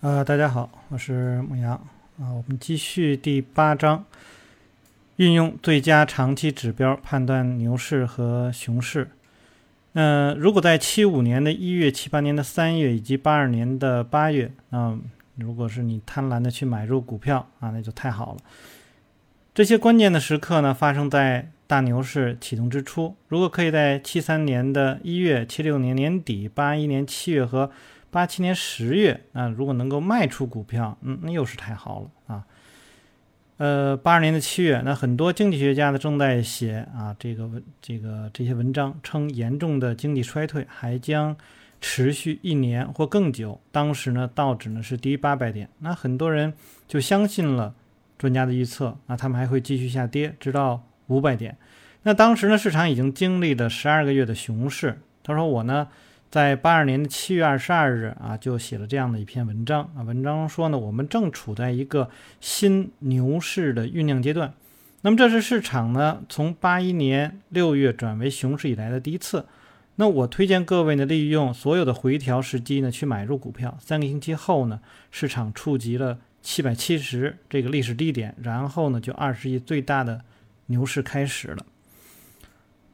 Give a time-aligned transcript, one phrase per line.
[0.00, 1.72] 呃，大家好，我是牧羊
[2.20, 2.30] 啊。
[2.30, 4.04] 我们继续第八章，
[5.16, 9.10] 运用最佳长期指标判断牛市和熊市。
[9.94, 14.96] 那如果在七五年的一月、七八年的三月以及八二年的八月，那
[15.34, 18.38] 如果是你贪婪的去买入股票啊，那就太好了。
[19.52, 23.16] 这些关键的时刻呢，发生在大牛市启动之初。
[23.26, 27.72] 如果可以在七三年的一月、七六年年底、八一年七月和
[28.10, 32.44] 八七年十月，啊，如果能够卖出股票，嗯，那又是太好了啊。
[33.58, 41.36] 呃，八二年的七月，那很多经济学家呢正在写啊这个文这个这些文章，称严重的经济衰退还将
[41.80, 43.60] 持续一年或更久。
[43.70, 46.54] 当时呢，道指呢是低于八百点，那很多人
[46.86, 47.74] 就相信了
[48.16, 51.58] 专家的预测，那他们还会继续下跌，直到五百点。
[52.04, 54.98] 那当时呢，市场已经经历了十二个月的熊市。
[55.22, 55.88] 他说我呢。
[56.30, 60.02] 在八二年的七月二十二日啊，就写了这样的一篇文章啊。
[60.02, 62.10] 文章说呢，我们正处在一个
[62.40, 64.52] 新牛市的酝酿阶段。
[65.00, 69.46] 那么这是市场呢从八一年六月转为熊市以来的第一次。
[69.96, 73.76] 那我推荐各位呢，利用所有的回调时机呢去买入股票。
[73.80, 80.20] 三个星期后呢，市场触及了七百七十这个历史低点，然后呢就二十亿最大的
[80.66, 81.64] 牛市开始了。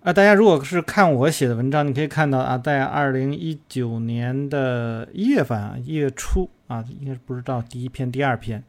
[0.05, 8.63] 啊，大家如果是看我写的文章，你可以看到啊，在二零一九年的一月份啊，一月初啊，应该是不知道第一篇、第二篇，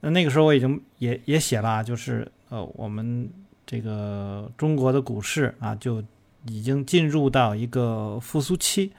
[0.00, 3.30] 那那个时候我已经也也写了啊，就是呃，我们
[3.64, 6.02] 这个中国的股市啊，就
[6.48, 8.92] 已经进入到一个复苏期。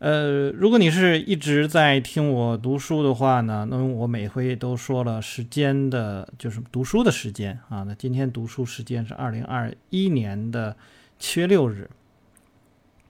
[0.00, 7.82] 呃，如果你是一直在听我读书的话呢，那么我每回都说了时间的，就是读书的时间啊。
[7.82, 10.74] 那今天读书时间是二零二一年的
[11.18, 11.90] 七月六日。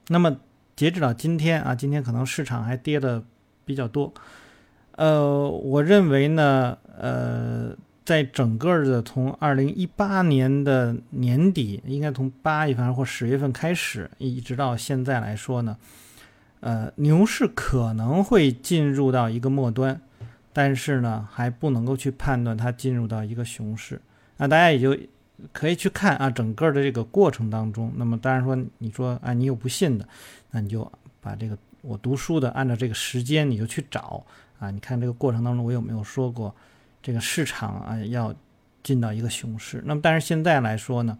[0.09, 0.35] 那么
[0.75, 3.23] 截止到今天啊，今天可能市场还跌的
[3.63, 4.13] 比较多。
[4.97, 15.77] 呃，我认为呢，呃，在整个的从二零一八年的年底，应该从八月份或十月份开始，一直到现在来说呢。
[16.61, 19.99] 呃，牛市可能会进入到一个末端，
[20.53, 23.99] 但是呢，还不能够去判断它进入到一个熊市。
[24.37, 24.95] 那大家也就
[25.51, 27.91] 可以去看啊，整个的这个过程当中。
[27.95, 30.07] 那么，当然说，你说啊，你有不信的，
[30.51, 30.89] 那你就
[31.19, 34.23] 把这个我读书的按照这个时间你就去找
[34.59, 34.69] 啊。
[34.69, 36.55] 你看这个过程当中，我有没有说过
[37.01, 38.31] 这个市场啊要
[38.83, 39.81] 进到一个熊市？
[39.83, 41.17] 那么，但是现在来说呢，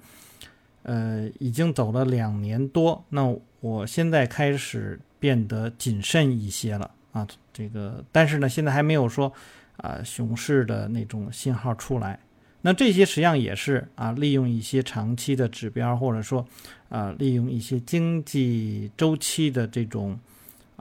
[0.83, 4.99] 呃，已经走了两年多，那我现在开始。
[5.21, 9.31] 变得谨慎一些了啊，这个，但是呢，现在还没有说
[9.77, 12.19] 啊熊市的那种信号出来。
[12.63, 16.43] 那这些实际上也是啊，利用一些长期的指标，或者说
[16.89, 20.19] 啊，利用一些经济周期的这种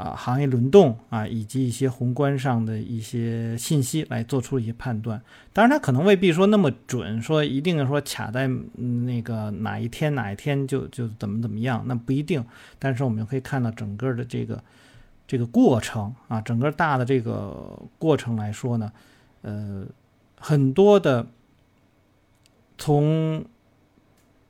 [0.01, 5.21] 啊行业轮动啊，以及一些宏观上的一些信息来做出一些判断。
[5.53, 12.43] 当然，它可能未必说那么准，说一定说卡在那个哪一天哪一天就就怎么怎么样，那不一定。
[12.79, 14.65] 但是我们可以看到整个的这个
[15.27, 18.91] 这个过程啊，整个大的这个过程来说呢，
[19.43, 19.85] 呃，
[20.37, 21.27] 很多的
[22.79, 23.45] 从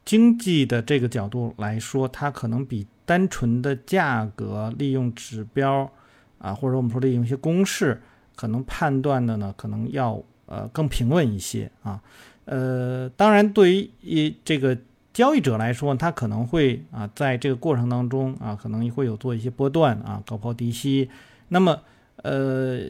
[0.05, 5.91] 经济的这个角度来说，它可能比单纯的价格利用指标
[6.39, 8.01] 啊，或者我们说利用一些公式，
[8.37, 10.23] 可能判断的呢，可能要。
[10.53, 12.03] 呃，更平稳一些啊，
[12.45, 14.77] 呃，当然，对于一这个
[15.13, 21.09] 交易者来说，他可能会啊，在这个过程当中啊，可能会有做一些波段啊，高抛低吸。
[21.51, 21.79] 那么，
[22.17, 22.81] 呃，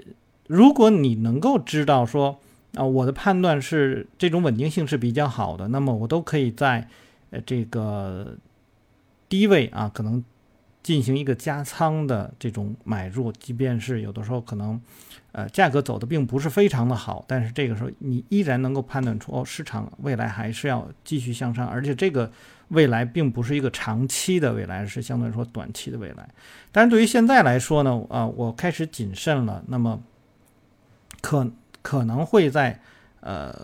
[0.47, 2.38] 如果你能够知道说
[2.76, 6.88] 啊，我的判断是这种稳定性是比较好的，那么我都可以在
[7.28, 8.38] 呃这个
[9.31, 10.23] 低位啊，可能。
[10.83, 14.81] 进行一个加仓的这种买入，即便是有的时候可能，
[15.33, 22.33] 呃，价格走的并不是非常的好，但是这个时候你依然能够判断出，哦，市场未来还是要继续向上，而且这个
[22.69, 26.27] 未来并不是一个长期的未来，是相对来说短期的未来。
[26.73, 30.03] 但是对于现在来说呢，啊，我开始谨慎了，那么
[31.21, 31.47] 可
[31.83, 32.81] 可能会在，
[33.21, 33.55] 呃。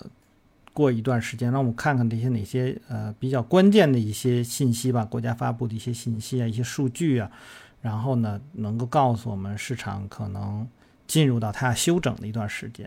[0.76, 7.30] 过一段时间，让我们看看这些哪些呃比较关键的一些信息吧，国家发布的一些信息啊，一些数据啊，
[7.80, 10.68] 然后呢，能够告诉我们市场可能
[11.06, 12.86] 进入到它要休整的一段时间。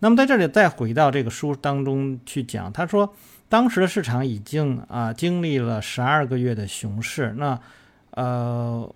[0.00, 3.14] 那么在这里再回到这个书当中去讲，他说
[3.48, 7.32] 当时的市场已经啊经历了十二个月的熊市。
[7.38, 7.60] 那
[8.10, 8.92] 呃，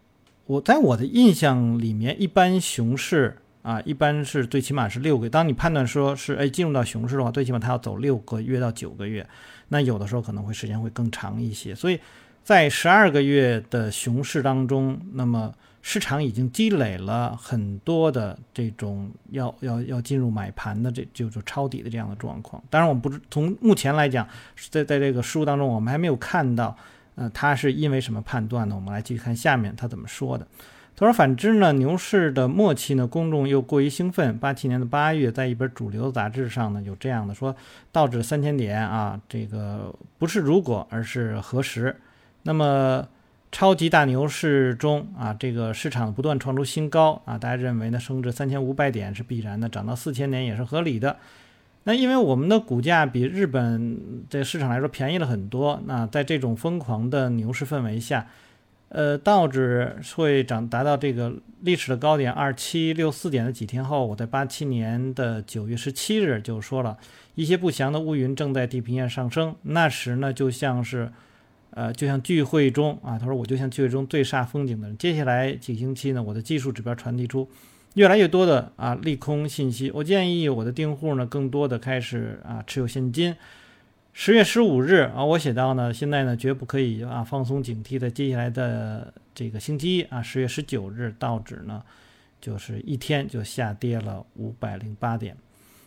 [0.46, 3.38] 我在我的印象里面，一般熊市。
[3.62, 5.30] 啊，一般是最起码是六个月。
[5.30, 9.26] 当你判断说是哎进入到熊市的话，最起码它要走六个月到九个月。
[9.68, 11.74] 那有的时候可能会时间会更长一些。
[11.74, 11.98] 所以
[12.42, 22.62] 在十二个月的熊市当中，那么市场已经积累了很多的这种要要要进入买盘的这就是抄底的这样的状况。
[22.68, 24.26] 当然，我们不是从目前来讲，
[24.70, 26.76] 在在这个书当中，我们还没有看到，
[27.14, 28.74] 呃，它是因为什么判断呢？
[28.74, 30.46] 我们来继续看下面他怎么说的。
[30.96, 34.38] 他说：“反之呢，牛市的末期呢，公众又过于兴奋。
[34.38, 37.54] 八七年的八月，在一本主流杂志上呢，有这样的说：
[37.90, 41.96] 道指三千点啊，这个不是如果，而是何时。
[42.42, 43.06] 那么。”
[43.54, 51.18] 超级大牛市中啊，这个市场不断创出新高啊，大家认为呢，升至三千五百点是必然的，涨到四千点也是合理的。
[51.84, 58.26] 那因为我们的股价比日本这市场来说便宜了很多，那在这种疯狂的牛市氛围下，
[58.94, 66.96] 呃，道指会涨达到这个历史的高点二七六四点的几天后，我在八七年的九月十七日就说了
[67.34, 71.10] 一些不祥的乌云正在地平线上升，那时呢，就像是。
[71.74, 74.98] 呃，就像聚会中啊，他说我就像聚会中最煞风景的人。
[74.98, 77.48] 接下来几星期呢，我的技术指标传递出
[77.94, 79.90] 越来越多的啊利空信息。
[79.94, 83.34] 我建议我的订户呢，更多的开始啊持有现金。
[84.14, 88.10] 十月十五日啊，我写到呢，现在呢绝不可以啊放松警惕的。
[88.10, 91.82] 接下来的这个星期一啊，十月十九日，道指呢
[92.38, 95.34] 就是一天就下跌了五百零八点。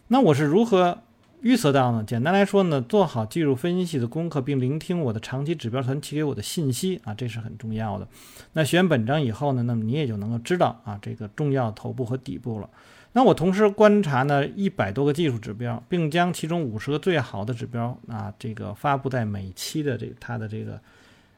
[0.07, 0.98] 那我是如何？
[1.42, 2.04] 预测到呢？
[2.04, 8.07] 简单来说呢，做好技术分析的功课，并聆听我的长期指标团提给我的信息啊，这是很重要的。
[8.54, 12.68] 那学完本章以后呢，那么你也就能够知道啊，这个重要头部和底部了。
[13.17, 20.77] 那我同时观察呢一百多个技术指标，并将其中五十个最好的指标啊，这个发布在每期的这它的这个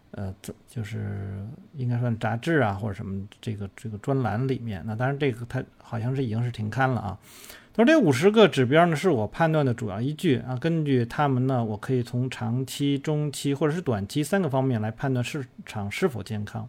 [0.10, 0.34] 呃，
[0.68, 1.46] 就是
[1.76, 4.82] 应该算杂志啊或者什么这个这个专栏里面。
[4.88, 7.20] 那当然这个它好像是已经是停刊了啊。
[7.76, 10.56] 而这五十个指标呢，是我判断的主要依据啊。
[10.56, 16.68] 根据它们呢，我可以从长期、中期或者是短期三个方面来判断市场是否健康。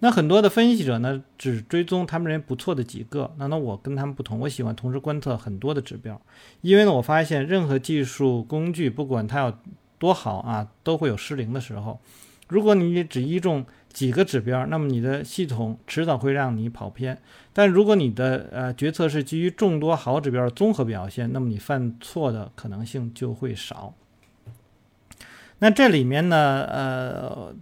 [0.00, 3.32] 那很多的分析者呢，只追踪他们认为不错的几个。
[3.38, 6.20] 那那我跟他们不同，我喜欢同时观测很多的指标，
[6.60, 9.54] 因为呢，我发现任何技术工具，不管它有
[9.98, 11.98] 多好啊，都会有失灵的时候。
[12.48, 17.18] 如果你只依重几个指标，那么你的系统迟早会让你跑偏。
[17.54, 23.94] 但如果你的呃决策是基于众多好指标的综合表现，那么你犯错的可能性就会少。
[25.60, 27.54] 那这里面呢，呃，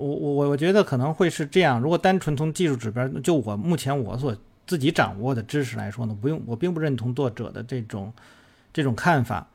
[0.00, 1.80] 我我我觉得可能会是这样。
[1.80, 4.34] 如果单纯从技术指标，就我目前我所
[4.66, 8.12] 自己掌握的知识来说呢，不用我并不认同作者的这种
[8.72, 9.46] 这种看法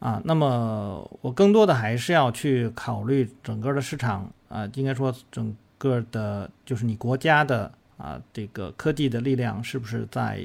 [0.00, 0.20] 啊。
[0.24, 7.72] 那么我更多的还是要去考虑整个的市场啊，应该说整个的，就是你国家的。
[7.98, 10.40] 啊，这个科技的力量是不是在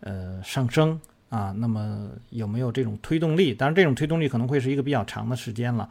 [0.00, 1.54] 呃上升啊？
[1.58, 3.54] 那么有没有这种推动力？
[3.54, 5.88] 当然，这种推动力可能会是一个比较长的时间了。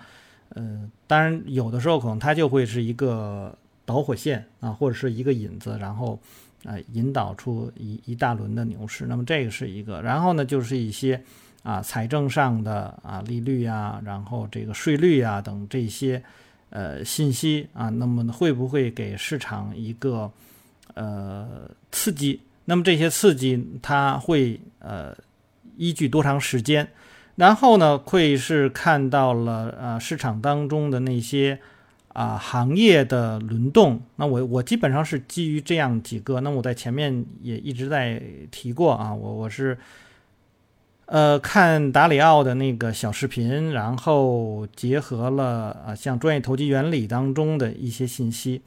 [0.53, 6.19] 呃，当然有的时候可能它就会是一个导火线啊，或者是一个引子，然后
[6.63, 9.05] 啊引导出一一大轮的牛市。
[9.05, 10.01] 那么这个是一个。
[10.01, 11.21] 然后呢，就是一些
[11.63, 16.23] 啊财政上的啊利率啊，然后这个税率啊等这些
[16.69, 20.31] 呃信息啊，那么会不会给市场一个？
[20.95, 25.15] 呃，刺激，那么这些刺激它会呃
[25.75, 26.87] 依据多长时间？
[27.35, 31.59] 然后呢，会是看到了呃市场当中的那些
[32.09, 34.01] 啊行业的轮动。
[34.17, 36.41] 那我我基本上是基于这样几个。
[36.41, 38.21] 那我在前面也一直在
[38.51, 39.75] 提过啊，我我是
[41.07, 48.61] 呃看达里奥的那个小视频，然后结合了啊像专业投机原理当中的一些信息。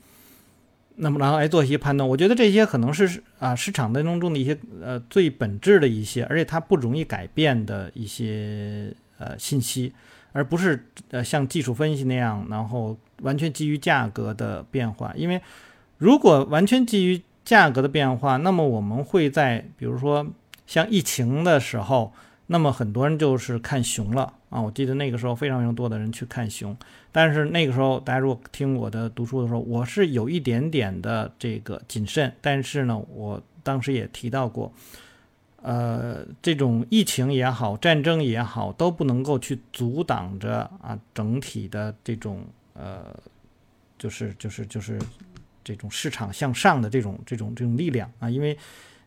[0.96, 9.92] 那么，然后来做一些判断，我觉得这些可能是啊市场当中中的一些呃最本质的一些，而且它不容易改变的一些呃信息，
[10.32, 15.12] 而不是呃像技术分析那样，然后完全基于价格的变化。
[15.16, 15.40] 因为
[15.98, 20.26] 如果完全基于价格的变化，那么我们会在比如说
[20.66, 22.12] 像疫情的时候。
[22.48, 24.62] 那么很多人就是看熊了啊！
[24.62, 26.76] 我记得那个时候非常非常多的人去看熊，
[27.16, 32.30] 但是那个时候大家如果听我的读书的时候，我是有一点点的这个谨慎。
[32.42, 34.70] 但是呢，我当时也提到过，
[35.62, 42.44] 呃，这种疫情也好，战争也好，都不能够去阻挡着啊整体的这种
[42.74, 43.18] 呃，
[43.98, 45.00] 就是就是就是
[45.64, 48.54] 这种市场向上的这种这种这种力量啊，因为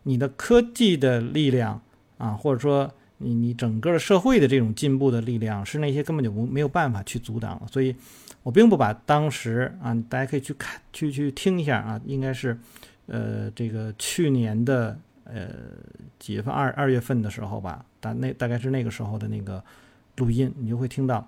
[0.01, 1.79] 你的科技的力量
[2.17, 2.91] 啊，或者说。
[3.19, 7.95] 你你整个社会的这种进步的力量是那些根本就不没有办法去阻挡，所以
[8.43, 12.57] 我并不把当时啊，大家可以去看去去听一下啊，应该是
[13.07, 15.49] 呃这个去年的呃
[16.17, 19.63] 几月份二二月份的时候吧，大那大概是那个时候的那个
[20.15, 21.27] 录音，你就会听到，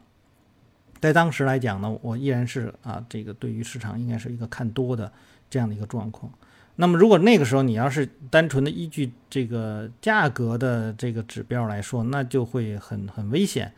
[1.01, 5.12] 在当时来讲呢，我依然是啊这个对于市场应该是一个看多的
[5.50, 6.31] 这样的一个状况。
[6.78, 13.72] 那么如果那个时候你要是单纯的依据这个价格的这个指标来说，那就会很很危险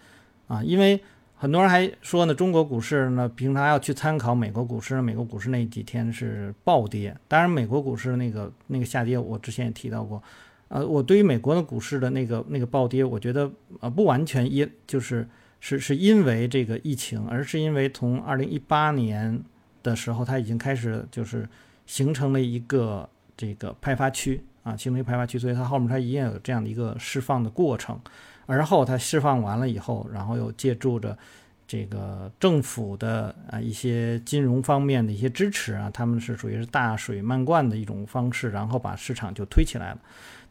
[0.47, 0.99] 啊，因为
[1.35, 7.13] 很多人还说呢，中国股市呢平常要去参考美国股市，美国股市那几天是暴跌。
[7.27, 10.23] 当然，美国股市那个那个下跌，我之前也提到过。
[10.69, 15.27] 呃，我对于美国的股市的那个那个暴跌，我觉得呃不完全因就是
[15.59, 19.43] 是是因为这个疫情，而是因为从二零一八年
[19.83, 21.47] 的时候，它已经开始就是
[21.85, 27.99] 形成了一个这个派发区啊，形成一个派发区，所以它后面它一定有这样的一个释放的过程，
[28.45, 31.17] 而后它释放完了以后，然后又借助着。
[31.65, 39.97] 这个政府的啊一些金融方面的一些支持啊，他们是属于是大水漫灌的一种方式，然后把市场就推起来了。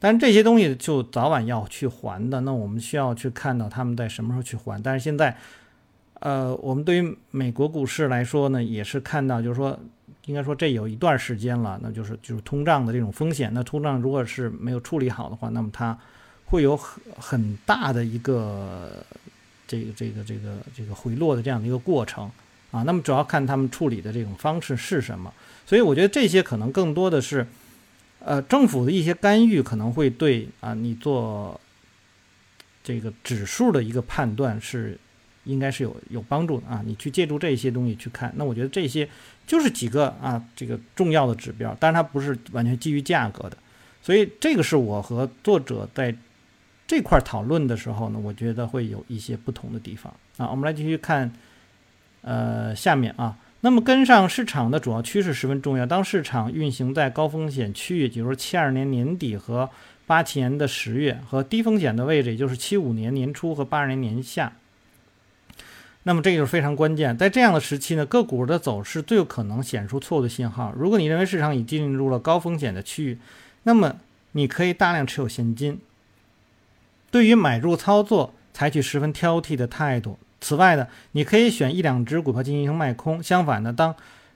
[0.00, 4.82] 但这些东西就早晚要去还的，那我们需要去看到他们在什么时候去还。
[4.82, 5.36] 但是现在，
[6.14, 9.78] 呃，我们对于美国股市来说呢，也是看到，就是说，
[10.26, 13.50] 应该说这有一段时间了，那就是就是通胀的这种风险。
[13.54, 15.98] 那通胀如果是没有处理好的话，那么它
[16.46, 19.04] 会有很很大的一个。
[19.64, 22.30] 这个这个这个这个回落的这样的一个过程
[22.72, 25.32] 啊，那么主要看他们处理的这种方式是什么。
[25.64, 27.46] 所以我觉得这些可能更多的是，
[28.18, 31.58] 呃，政府的一些干预可能会对啊你做
[32.84, 34.98] 这个指数的一个判断是
[35.44, 36.82] 应该是有有帮助的啊。
[36.84, 39.08] 你去借助这些东西去看，那我觉得这些
[39.46, 43.56] 就是几个啊这个重要的指标，但是它不是完全基于价格的。
[44.02, 46.14] 所以这个是我和作者在。
[46.84, 50.50] 这块讨论的时候呢，我觉得会有一些不同的地方啊。
[50.50, 51.32] 我们来继续看，
[52.20, 55.86] 呃，下面啊，那么跟上市场的主要趋势十分重要。
[55.86, 59.70] 当市场运行在高风险区域，比如说七二年年底和
[60.06, 64.52] 八七年的十月，和低风险的位置，也就是七五年年初和八二年年下，
[66.04, 67.16] 那么这就是非常关键。
[67.16, 70.72] 在这样的时期呢，个股的走势最有可能显出错误的信号。
[70.76, 73.18] 如果你认为市场已进入了高风险的区域，
[73.62, 73.96] 那么
[74.32, 75.78] 你可以大量持有现金。
[77.10, 80.18] 对于买入操作，采取十分挑剔的态度。
[80.40, 83.22] 此外呢，你可以选一两只股票进行卖空。
[83.22, 83.94] 相反呢，当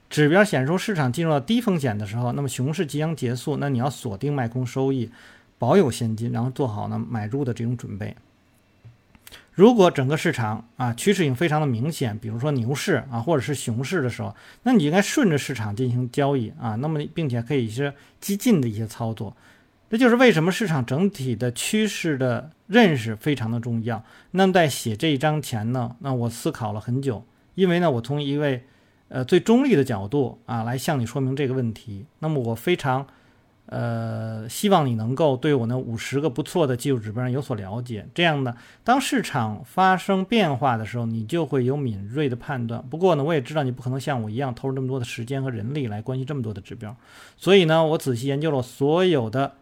[0.09, 5.11] 指标显示市场进入到低风险的时候，那么熊市即将结束，那你要锁定卖空收益，
[5.57, 8.15] 保有现金，然后做好呢买入的这种准备。
[9.57, 19.35] 如果整个市场啊趋势性非常的明显，比如说牛市啊或者是熊市的时候，那你应该顺着市场进行交易啊，那么并且可以是激进的一些操作。
[19.89, 24.03] 这就是为什么市场整体的趋势的认识非常的重要。
[24.29, 28.63] 那么在写这一章前呢，那我思考了很久，因为呢，我从一位
[29.09, 32.05] 呃最中立的角度啊来向你说明这个问题。
[32.19, 33.07] 那么我非常
[33.67, 38.07] 呃希望你能够对我那五十个不错的技术指标有所了解。
[38.13, 42.83] 这样呢，当市场发生变化的时候，你就会有敏锐的判断。
[42.89, 46.95] 不过呢，我也知道你不可能像我一样投入这么多的时间和人力来关心这么多的指标，
[47.37, 49.53] 所以呢，我仔细研究了所有的。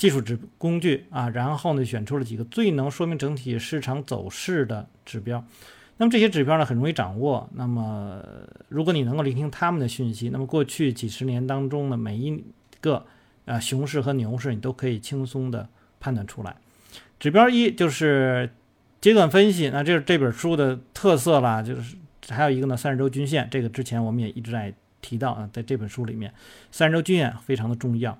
[0.00, 5.44] 技术指工具啊，然后呢，选出了几个最能说明整体市场走势的指标。
[5.98, 7.46] 那么这些指标呢，很容易掌握。
[7.52, 8.18] 那么
[8.70, 12.42] 如果你能够聆听他们的讯息，那么过去几十年当中的每一
[12.80, 13.04] 个
[13.44, 15.68] 呃熊市和牛市，你都可以轻松的
[15.98, 16.56] 判断出来。
[17.18, 18.50] 指标一就是
[19.00, 21.62] 阶段分析，那这是这本书的特色啦。
[21.62, 21.96] 就是
[22.28, 26.32] 还有一个呢，三十周均线，这个之前我们也一直在提到啊，在这本书里面，
[26.70, 28.18] 三十周均线非常的重要。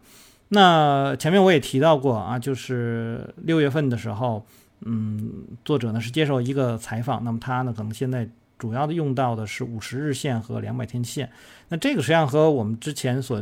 [0.49, 4.45] 那前面我也提到过啊，就是六月份的时候，
[4.81, 11.31] 嗯，作者呢是接受一个采访，那么他呢可能现在主要的用到的是五十日线和两百天线。
[11.69, 13.41] 那这个实际上和我们之前所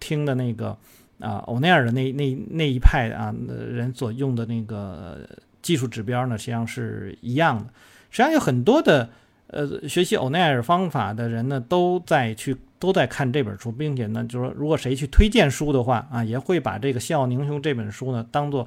[0.00, 0.76] 听的那个
[1.20, 5.18] 啊欧奈尔的那那那一派啊人所用的那个
[5.62, 7.64] 技术指标呢，实际上是一样的。
[8.10, 9.08] 实际上有很多的
[9.48, 12.56] 呃学习欧奈尔方法的人呢，都在去。
[12.80, 18.64] 都在看这本书，并且呢，就是说，如果谁去推荐书的话啊，也会把这个《笑傲宁雄》这本书呢当做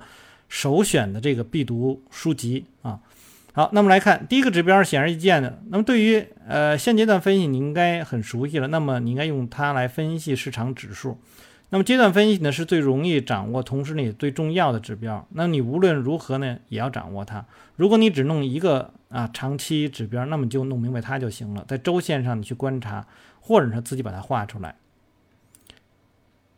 [0.49, 2.99] 首选的这个必读书籍啊。
[3.53, 5.61] 好，那么来看第一个指标，显而易见的。
[5.69, 8.67] 那么对于呃现阶段分析，你应该很熟悉了。
[8.67, 11.17] 那么你应该用它来分析市场指数。
[11.69, 15.27] 那么阶段分析呢是最容易掌握，同时呢也最重要的指标。
[15.31, 17.45] 那你无论如何呢也要掌握它。
[17.75, 21.63] 如果你只弄一个啊长期指标，那么就弄明白它就行了。
[21.67, 23.05] 在周线上你去观察。
[23.43, 24.75] 或者是自己把它画出来，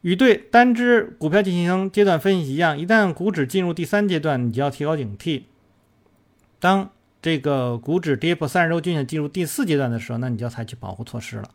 [0.01, 5.43] 与对单只股票进行阶段分析一样，一旦股指进入第三阶段，你就要提高警惕。
[6.63, 6.89] 当
[7.21, 11.49] 这个股指跌破三十周均线进入第四阶段的时候，那你就要采取保护措施了。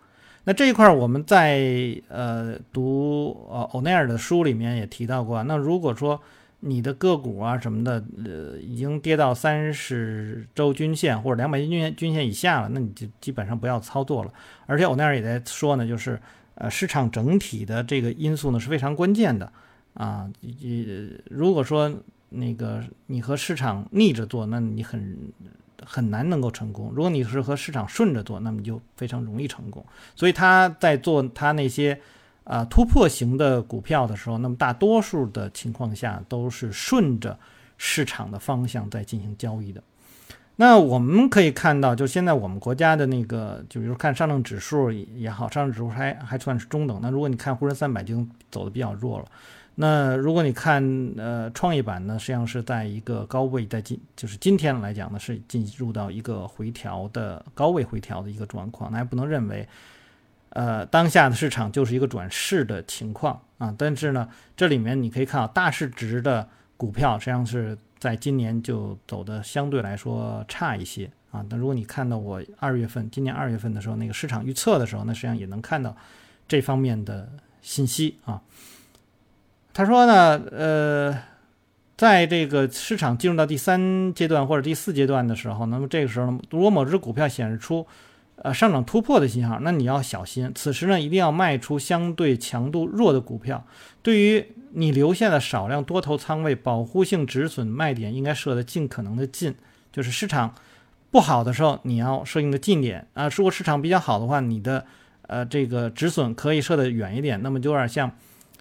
[0.44, 5.42] 那这一块我们在呃读呃欧奈尔的书里面也提到过。
[5.44, 6.20] 那如果说
[6.60, 14.30] 你的个股啊什么的，呃，已经跌到三十周均线或者两百均线均线以下了，那你就基本上不要操作了。
[14.66, 16.20] 而且欧奈尔也在说呢，就是，
[16.56, 19.50] 呃市场整体的这个因素呢是非常关键的
[19.94, 20.30] 啊。
[20.42, 21.90] 呃，如果说
[22.30, 25.32] 那个你和市场逆着做，那你很
[25.85, 29.85] 很难能够成功；如果你是和市场顺着做，那么你就非常容易成功。
[30.14, 31.99] 所以他在做他那些
[32.44, 37.38] 啊突破型的股票的时候，那么大多数的情况下都是顺着
[37.76, 39.82] 市场的方向在进行交易的。
[40.56, 46.99] 那我们可以看到，就现在我们国家的那个，就比如看上证指数也好，上证指数还还算是中等。
[47.00, 49.26] 那如果你看沪深三百，就走的比较弱了。
[49.80, 50.82] 那如果你看
[51.16, 58.90] 呃创业板呢，实际上是在一个高位，在今就是今天来讲呢，是进入到一个回调的高位回调的一个状况。
[58.90, 59.68] 那也不能认为，
[60.50, 63.73] 呃当下的市场就是一个转势的情况啊。
[63.78, 67.78] 但是呢，这里面你可以看到大市值的股票实际上是。
[68.00, 75.97] 在今年就走的相对来说差一些啊，但如果你看到我二月份今年二月份的时候那个市场预测的时候，那实际上也能看到
[76.47, 77.28] 这方面的
[77.61, 78.40] 信息啊。
[79.72, 81.18] 他说呢，呃，
[81.96, 87.87] 在这个市场进入到第三阶段或者第四阶段的时候，那么这个时候，如果某只股票显示出
[88.37, 90.50] 呃上涨突破的信号，那你要小心。
[90.54, 93.64] 此时呢，一定要卖出相对强度弱的股票。
[94.02, 99.54] 对于你留下的少量多头仓位，保护性止损卖点应该设的尽可能的近，
[99.92, 100.54] 就是市场
[101.10, 103.28] 不好的时候，你要设定的近点啊。
[103.34, 104.84] 如果市场比较好的话，你的
[105.22, 107.42] 呃这个止损可以设的远一点。
[107.42, 108.10] 那么就有点像，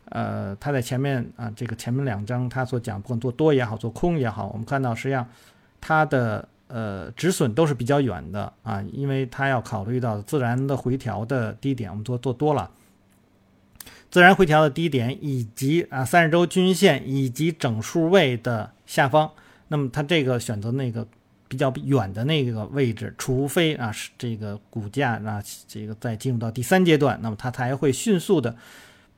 [0.09, 5.27] 呃，他在前面啊，这个前面两章他所讲，不管做多也好，做空也好，我们看到实际上
[5.79, 12.71] 它的呃止损都是比较远的啊，因为它要考虑到自然的回调的低点，我们做做多了。
[14.09, 19.29] 自然回调的低点，以及啊三十周均线以及整数位的下方，
[19.67, 21.05] 那么它这个选择那个
[21.49, 28.55] 比较远的那个位置，除非啊是这个股价啊这个再进入到第三阶段，那么它才会迅速的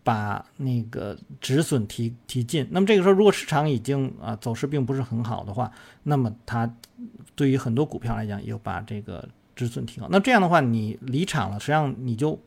[0.10, 2.68] 把那个止损提提进。
[2.72, 5.72] 那么这个时候，如果市场已经啊走势并不是很好的话，
[6.04, 6.68] 那么它
[7.36, 10.08] 对于很多股票来讲，又把这个止损提高。
[10.10, 12.40] 那这样的话，你离场了，实际上你就。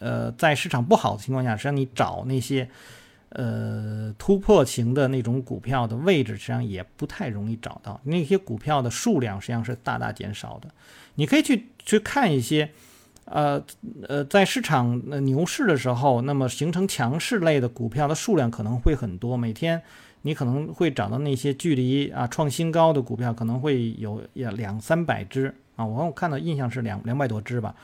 [0.00, 2.68] 呃，在市场不好的情况下，实际上你找那些
[3.28, 8.00] 呃突破型的那种股票的位置，实际上也不太容易找到。
[8.02, 10.68] 那些股票的数量实际上是大大减少的。
[11.14, 12.72] 你可以去去看一些，
[13.24, 13.62] 呃
[14.08, 19.36] 呃，在市场牛市的时候，那么形成强势类的股票的数量可能会很多。
[19.36, 19.80] 每天
[20.22, 25.84] 你可能会找到那些距离啊创新高的股票，可能会有两三百只啊。
[25.86, 27.74] 我我看到印象是两两百多只吧。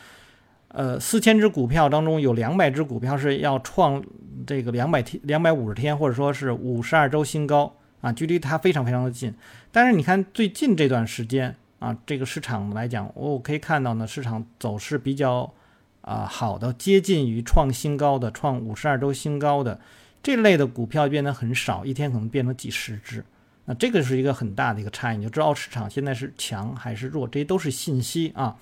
[0.68, 4.04] 呃，四千只股票当中有两百只股票是要创
[4.46, 9.32] 这个两百天、两百五十天，或者说是五十二周新高啊，距离它非常非常的近。
[9.72, 15.52] 但是你看最近这段时间啊，这个市场来讲，我可以看到呢，市场走势比较
[16.00, 19.80] 啊好的，接近于创新高的、创五十二周新高的
[20.22, 23.24] 这类的股票变得很少，一天可能变成几十只。
[23.66, 28.56] 那这个是一个很大的一个差异，你就知道市场现在是强还是弱，这些都是信息啊。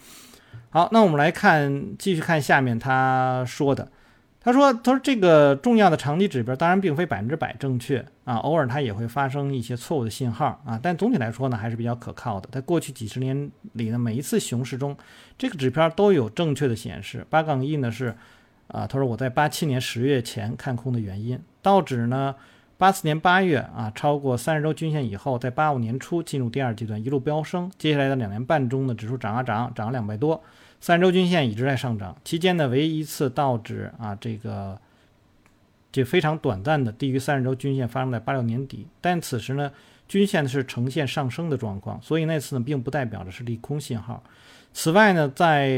[0.70, 3.90] 好，那我们来看，继续看下面他说的。
[4.46, 12.48] 他说：“他说这个重要的长期指标当然并非百分之百正确啊，偶尔它也会发生一些错误的信号啊，但总体来说呢还是比较可靠的。
[12.52, 14.96] 在过去几十年里呢，每一次熊市中，
[15.36, 17.26] 这个指标都有正确的显示。
[17.28, 18.14] 八杠一呢是
[18.68, 21.36] 啊，他说我在八七年十月前看空的原因。
[21.60, 22.32] 道指呢，
[22.78, 30.40] 八四年八月啊超过三十周均线以后，在八五年初进入第二阶段一路飙升，接下来的两年半中呢，指数涨啊涨，涨了两倍多。”
[30.86, 34.80] 三十周均线一直在上涨，期间呢，唯一一次道指啊，这个
[35.90, 39.72] 这非常短暂的低于三十周均线发生在八六年底，但此时呢，
[40.06, 44.22] 均线是呈现上升的状况，所以那次呢，并不代表着是利空信号。
[44.72, 45.68] 此外呢，在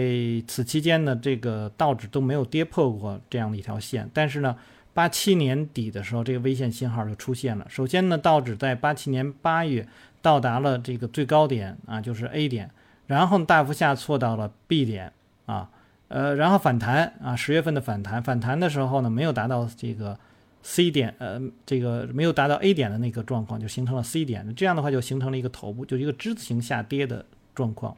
[0.46, 4.54] 此期间呢，这个道指都没有跌破过这样的一条线，但是呢，
[4.92, 7.66] 八七年底的时候，这个危险信号就出现了。
[7.70, 9.88] 首先呢，道指在八七年八月
[10.20, 12.70] 到达了这个最高点啊，就是 A 点。
[13.08, 15.12] 然后大幅下挫到了 B 点
[15.46, 15.68] 啊，
[16.06, 20.16] 呃，然后反弹啊，十月份的反弹，反弹的时候呢，没有达到这个
[20.62, 27.96] C 点，呃，这个没有达到 A 点的那个状况，就形成了 C 点，这样的话就形成了一个头部，就一个之字形下跌的状况。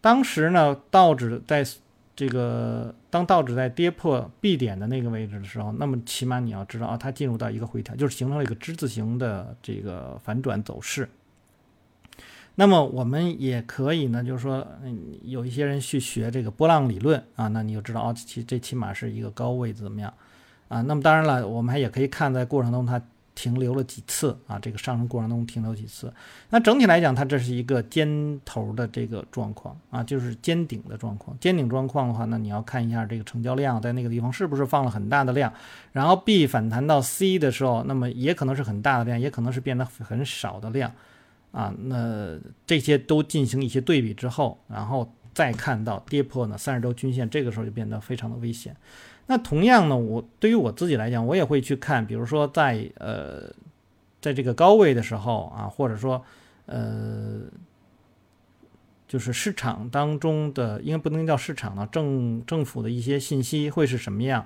[0.00, 1.64] 当时呢，道指在
[2.16, 11.06] 这个当道指在跌破 B 点的那个位置的时候，那么起码你要知道啊，它进入到一个回调，就是形成了一个之字形的这个反转走势。
[12.56, 20.12] 那么我们也可以呢，就是说，嗯，有一些人去学这个波浪理论啊，那你就知道哦，其这起码是一个高位怎么样
[20.68, 20.82] 啊？
[20.82, 23.00] 那么当然了，我们还也可以看在过程中它
[23.34, 26.12] 停留了几次啊，这个上升过程中停留几次。
[26.50, 31.34] 那整体来讲，它这是一个尖头的这个状况啊，就是尖顶的状况。
[31.40, 35.50] 尖顶状况的话，那你要看一下这个成交量在那个地方是不是放了很大的量，
[35.92, 40.92] 然后 B 反弹到 C 的时候，那么也可能是很大的量，也可能是变得很少的量
[41.52, 41.74] 啊。
[41.84, 48.76] 那这些都进行一些对比之后，然后再看到跌破呢三十周均线，这个时候就变得非常的危险。
[49.26, 53.48] 那同样呢，我对于我自己来讲，我也会去看，比如说在呃，
[54.20, 56.20] 在这个高位的时候啊，或者说
[56.66, 57.42] 呃，
[59.06, 64.44] 就是市场当中的，应该不能叫市场了，政政府的一些信息会是什么样？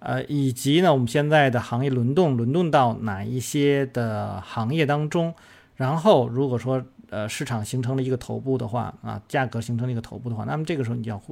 [0.00, 5.34] 呃，以及呢，我们现在的行业轮动，轮动到哪一些的行业当中？
[5.76, 11.22] 然后如果说呃市场形成了一个头部的话啊，价格形成了一个头部的话，那么这个时候你就要。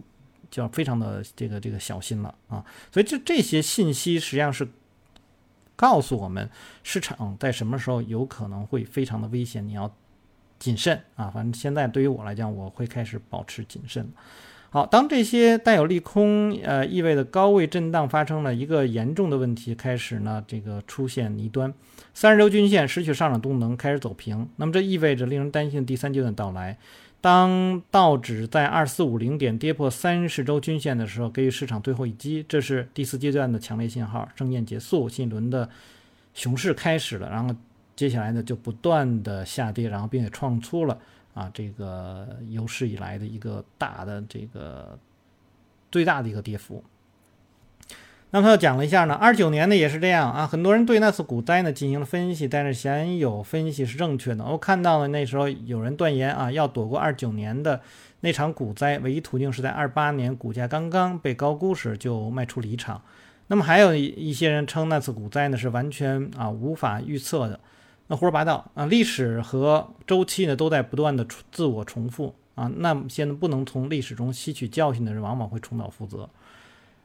[0.50, 4.68] 就要非常的这个这个小心了啊，所以这这些信息实际上是
[5.74, 6.48] 告诉我们
[6.84, 9.92] 市场在什么时候有可能会非常的危险，你要
[10.60, 11.28] 谨慎啊。
[11.28, 14.08] 反正现在对于我来讲，我会开始保持谨慎。
[14.74, 21.72] 好，当这些带有利空呃意味着高位震荡发生了一个严重的问题，开始呢这个出现泥端，
[22.12, 26.76] 三十周均线失去上涨动能，开始走平，那么这意味着令人担心的第三阶段到来。
[27.20, 35.70] 当道指在二四五零点跌破三十周均线的时候，给予市场最后一击，这是第四阶段的强烈信号，盛宴结束，新一轮的
[36.34, 37.30] 熊市开始了。
[37.30, 37.54] 然后
[37.94, 40.98] 接下来呢，就不断的下跌，然后并且创出了
[41.34, 44.98] 啊这个有史以来的一个大的这个
[45.92, 46.82] 最大的一个跌幅。
[48.30, 54.44] 那么他讲了一下呢，二九年呢也是这样啊，很多人对那次股灾呢进行了分析，但是鲜有分析是正确的。
[54.44, 57.80] 我看到了那时候有人断言啊，要躲过二九年的
[58.22, 63.00] 那场股灾，唯一途径是在二八年股价刚刚被高估时就卖出离场。
[63.46, 67.60] 那么还有一些人称那次股灾呢是完全啊无法预测的，
[68.06, 68.86] 那胡说八道啊！
[68.86, 76.28] 历史和周期呢都在不断的自我重复啊，那现在不能从历史中吸取教训的人往往会重蹈覆辙。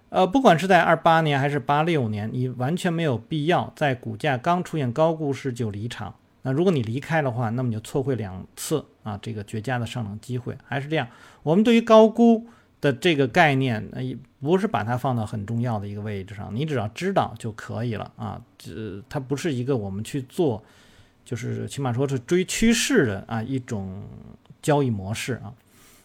[0.10, 6.16] 呃，不管是在二八年还是八六年，你完全没有必要在股价刚出现高估时就离场。
[6.42, 10.58] 那如果你离开的话，那么你就错会两次啊，这个绝佳的上涨机会。
[10.66, 11.08] 还是这样，
[11.44, 12.48] 我们对于高估
[12.82, 14.02] 的这个概念，呃，
[14.42, 18.42] 不是把它放到很重要的一个位置上，你只要知道就可以了啊。
[18.58, 20.64] 这它不是一个我们去做，
[21.30, 24.04] 就是起码说是追趋势的啊一种
[24.64, 25.54] 交易模式啊。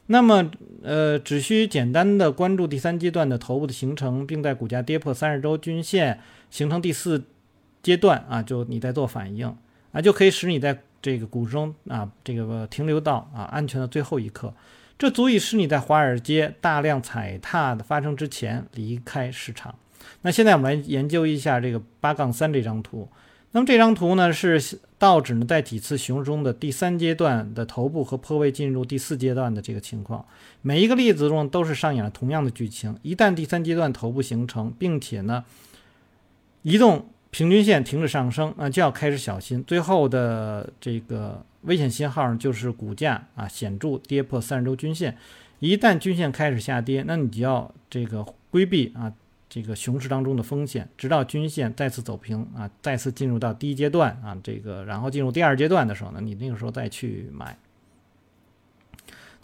[0.08, 0.50] 那么，
[0.82, 7.24] 呃，只需简单的关注第三阶段的头部的形成，并在股价跌破三十周均线形成第四
[7.82, 9.46] 阶段啊，就你在做反应
[9.92, 14.52] 啊，就可以使你在这个股中啊，这个停留到啊安全的最后一刻，
[14.98, 19.74] 这足以使你在华尔街大量踩踏的发生之前离开市场。
[20.20, 23.08] 那现在我们来研究一下这个八杠三这张图。
[23.54, 30.26] 那么这张图呢，是道指呢在几次熊市中的第三阶段的头部和破位进入第四阶段的这个情况。
[30.60, 32.98] 每一个例子中都是上演了同样的剧情。
[33.02, 35.44] 一旦第三阶段头部形成，并且呢
[36.62, 39.62] 移动平均线停止上升，那就要开始小心。
[39.62, 45.16] 最后的这个危险信号就是股价啊显著跌破三十周均线。
[45.60, 49.12] 一旦均线开始下跌，那你就要这个规避啊。
[49.54, 57.56] 这个熊市当中的风险，直到均线再次走平啊，再次进入到第一阶段啊，这个然后进入第二阶段的时候呢，你那个时候再去买。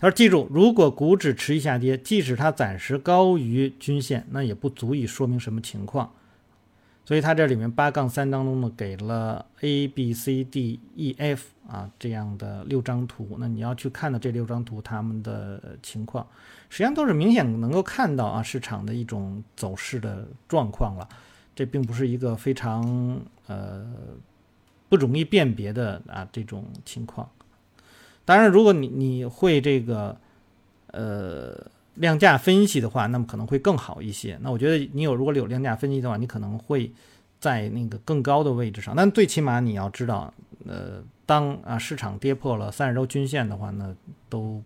[0.01, 6.13] 他说：“记住，如果股指持续下跌，即使它暂时高于均线，那也不足以说明什么情况。”
[7.07, 13.37] 所以他这里面八杠三当中呢，给了 A B C D E F 啊这样的六张图。
[13.39, 16.27] 那你要去看的这六张图，它们的情况
[16.69, 21.09] 实际上都是明显能够看到啊市场的一种走势的状况了。
[21.55, 23.87] 这并不是一个非常呃
[24.89, 27.29] 不容易辨别的啊这种情况。
[28.25, 30.17] 当然，如果你你会这个
[30.89, 34.39] 呃量价分析的话，那么可能会更好一些。
[34.43, 36.93] 那我觉得你有如果有量价分析的话，你可能会。
[37.41, 40.31] 在那个更高的位置上，但最起码你要知道，
[40.67, 43.97] 呃，当啊市场跌破了三十周均线的话，呢
[44.29, 44.61] 都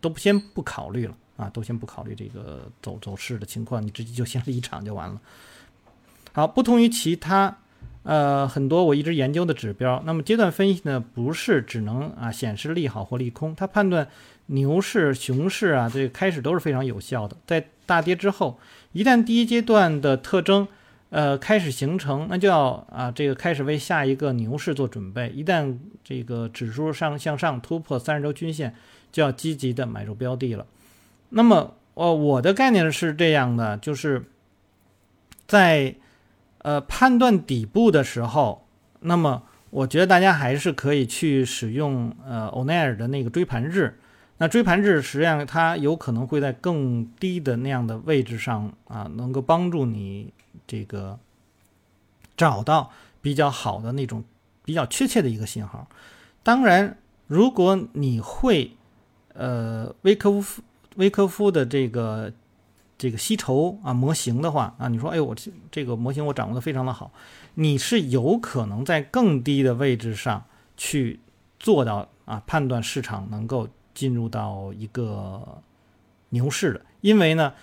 [0.00, 5.20] 都先不考虑了啊，都先不考虑这个走走势的情况，你直接就先 离场就完了。
[6.32, 7.58] 好，不同于其他
[8.02, 14.08] 呃很多我一直研究的指标，那么阶段分析呢，不是只能啊显示利好或利空，它判断
[14.46, 17.36] 牛市、熊市啊，这个开始都是非常有效的。
[17.46, 18.58] 在大跌之后，
[18.92, 20.66] 一旦第一阶段的特征。
[21.14, 25.28] 呃，开始形成，那就要啊，这个开始为下一个牛市做准备。
[25.28, 28.74] 一旦这个指数上向上突破三十周均线，
[29.12, 30.66] 就要积极的买入标的了。
[31.28, 34.24] 那么，呃，我的概念是这样的，就是
[35.46, 35.94] 在
[36.58, 38.66] 呃判断底部的时候，
[38.98, 44.00] 那么我觉得大家还是可以去使用呃欧奈尔的那个追盘日。
[44.38, 50.32] 那追盘日实际上它有可能会在更低的那样的位置上啊，能够帮助你
[50.66, 51.18] 这个
[52.36, 52.90] 找到
[53.20, 54.24] 比较好的那种
[54.64, 55.88] 比较确切的一个信号。
[56.42, 58.72] 当然，如果你会
[59.34, 60.62] 呃威科夫
[60.96, 62.32] 威科夫的这个
[62.98, 67.10] 这个吸筹啊模型的话啊，你说哎我这这个模型我掌握的非常的好，
[67.54, 70.44] 你是有可能在更低的位置上
[70.76, 71.20] 去
[71.58, 73.68] 做到啊判断市场能够。
[73.94, 75.62] 进入到一个
[76.30, 77.54] 牛市的，因为呢，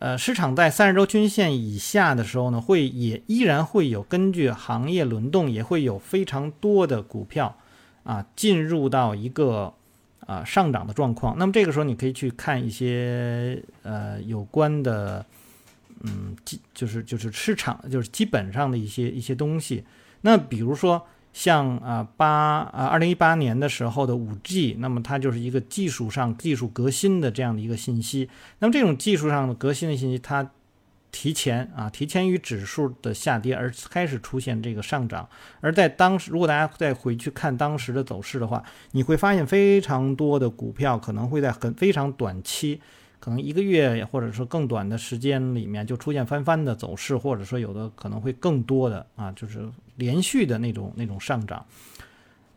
[0.00, 7.54] 呃，市场在三十周均线以下的时候呢，会也依然会有根据行业轮动，也会有非常多的股票
[8.02, 9.74] 啊进入到一个
[10.26, 11.36] 啊上涨的状况。
[11.38, 15.24] 那么这个时候，你可以去看一些呃有关的，
[16.00, 19.84] 嗯，基就是就是市场就是基本上的一些一些东西。
[20.22, 21.06] 那比如说。
[21.32, 28.28] 像啊八啊二零一八年的时候的五 G，那么它就是一个技术上技术革新的这样的一个信息。
[28.58, 30.50] 那么这种技术上的革新的信息，它
[31.12, 35.28] 提前啊提前于指数的下跌而开始出现这个上涨。
[35.60, 38.62] 而在当时，如果大家再回去看当时的走势的话，
[38.92, 42.80] 你会发现非常多的股票可能会在很非常短期。
[43.20, 51.64] 可能一个月或者说更短的时间里面就出现翻番的走势，或者说有的可能会更多的啊，就是连续的那种那种上涨。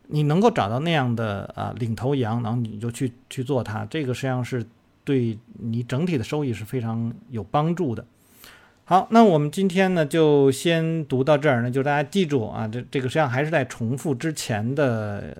[0.06, 4.64] 你能够找到那样的啊领头羊，然后你就去去做它，这个实际上是
[5.04, 8.04] 对你整体的收益是非常有帮助的。
[8.86, 15.36] 好，那我们今天呢就先读到这儿呢，就大家记住啊，这这个实际上还是在重复之前的，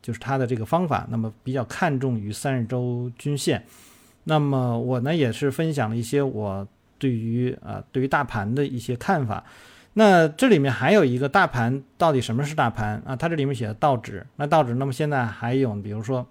[0.00, 1.06] 就是它的这个方法。
[1.10, 3.64] 那么比较看重于三十周均线。
[4.24, 6.66] 那么我呢也是分享了一些我
[6.98, 9.44] 对于啊对于大盘的一些看法。
[9.96, 13.14] 那这里面还有一个大盘到底什么是大盘啊？
[13.14, 14.26] 它这里面写的道指。
[14.34, 16.26] 那道指，那么现在还有比如说，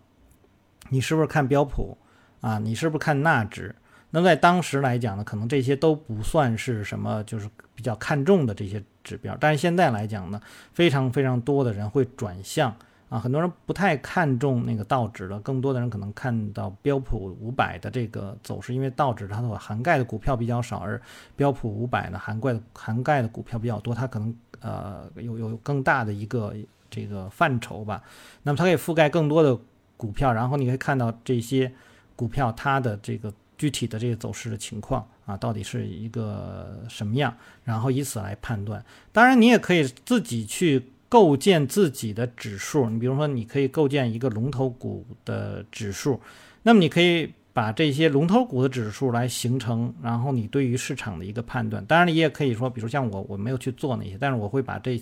[0.90, 1.98] 你是不是看标普
[2.42, 2.60] 啊？
[2.60, 3.74] 你是不是看纳指？
[4.10, 9.38] 那在当时来讲呢，可能这些都不算是什么就是比较看重的这些指标。
[9.40, 10.42] 但是现在来讲呢，
[10.74, 12.76] 非常非常多的人会转向。
[13.14, 21.00] 啊，很多人不太看重那个道指了，更多的人可能看到标普五百的这个走势，因为道指它所涵盖的股票比较少，而
[21.36, 26.56] 标普五百呢涵盖的涵盖的股票比较多，它可能呃有有更大的一个
[26.90, 28.02] 这个范畴吧。
[28.42, 29.56] 那么它可以覆盖更多的
[29.96, 31.72] 股票，然后你可以看到这些
[32.16, 37.32] 股票它的这个具体的这个走势的情况啊，到底是一个什么样，
[37.64, 38.84] 然后以此来判断。
[39.12, 40.90] 当然，你也可以自己去。
[41.14, 46.20] 构建自己的指数，你比如说，你可以构建一个龙头股的指数，
[46.64, 51.86] 那么你可以把这些龙头股的指数来形成，然后你对于市场的一个判断。
[51.86, 55.00] 当然，你也可以说，比如像我，我没有去做那些，但是我会把这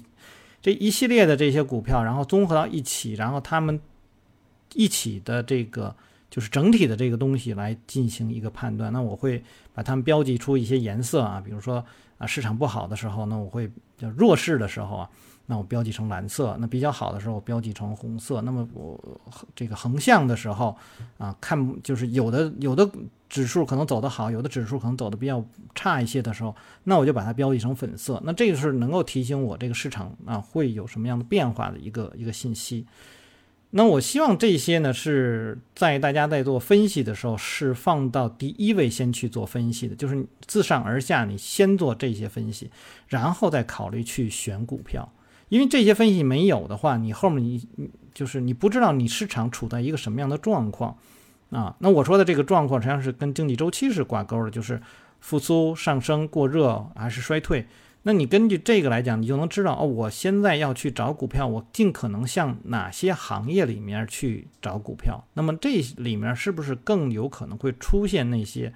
[0.62, 3.80] 这一系列的这些股票，然后综合到一起，然后他们
[4.74, 5.96] 一起的这个
[6.30, 8.92] 就是整体的这个东西来进行一个判断。
[8.92, 9.42] 那我会
[9.74, 11.82] 把它们标记出一些颜色啊，比如说
[12.18, 15.10] 啊，市场不好的时候，那我会叫弱势的时候啊。
[15.52, 18.42] 那我标记成蓝色，那比较好的时候我标记成红色。
[18.44, 18.98] 那么我
[19.54, 20.74] 这个横向的时候
[21.18, 22.90] 啊，看就是有的有的
[23.28, 25.44] 指数可能走得好，有的指数可能走的比较
[25.76, 28.22] 差一些的时候，那我就把它标记成粉色。
[28.24, 32.88] 那这个是能够提醒我这个市场啊会有什么样的变化的一个一个信息。
[33.72, 42.72] 那我希望这些呢是在大家在做分析的时候是放到第一位先去做分析的，就是自上而下你先做这些分析，
[43.10, 45.10] 然后再考虑去选股票。
[45.52, 47.68] 因为这些分析没有的话，你后面你
[48.14, 50.96] 就是你不知道你市场处在一个什么样的状况
[51.50, 51.76] 啊？
[51.80, 54.82] 那我说的这个状况实际上是跟经济周期是挂钩的，就是
[55.20, 57.68] 复苏、上升、过热还是衰退。
[58.04, 65.22] 那你根据这个来讲，你就能知道哦，我现在要去找股票，我尽可能向哪些行业里面去找股票。
[65.34, 68.74] 那么这里面是不是更有可能会出现那些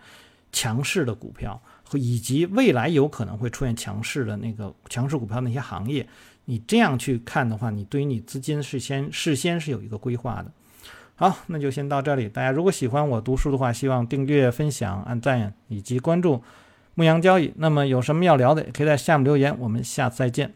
[0.51, 1.61] 强势的股票，
[1.93, 6.05] 以及未来有可能会出现强势的那个强势股票那些行业？
[6.45, 10.51] 你这样去看的话，你对于你资金事先事先是有一个规划的。
[11.15, 12.27] 好，那就先到这里。
[12.27, 16.43] 大家如果喜欢我读书的话，希望订阅、分享、按赞以及关注
[16.93, 17.53] 牧羊交易。
[17.55, 19.57] 那么有什么要聊的，也可以在下面留言。
[19.59, 20.53] 我们下次再见。